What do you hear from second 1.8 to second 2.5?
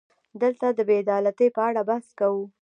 بحث کوو.